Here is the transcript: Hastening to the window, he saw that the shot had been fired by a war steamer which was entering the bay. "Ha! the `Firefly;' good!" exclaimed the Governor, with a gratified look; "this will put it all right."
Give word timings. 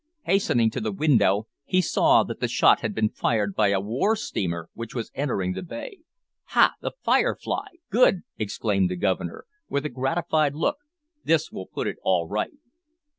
Hastening 0.23 0.71
to 0.71 0.81
the 0.81 0.91
window, 0.91 1.45
he 1.63 1.79
saw 1.79 2.23
that 2.23 2.39
the 2.39 2.47
shot 2.47 2.79
had 2.81 2.95
been 2.95 3.11
fired 3.11 3.53
by 3.53 3.67
a 3.67 3.79
war 3.79 4.15
steamer 4.15 4.67
which 4.73 4.95
was 4.95 5.11
entering 5.13 5.53
the 5.53 5.61
bay. 5.61 5.99
"Ha! 6.45 6.73
the 6.81 6.93
`Firefly;' 7.05 7.77
good!" 7.91 8.21
exclaimed 8.35 8.89
the 8.89 8.95
Governor, 8.95 9.45
with 9.69 9.85
a 9.85 9.89
gratified 9.89 10.55
look; 10.55 10.77
"this 11.23 11.51
will 11.51 11.67
put 11.67 11.85
it 11.85 11.97
all 12.01 12.27
right." 12.27 12.57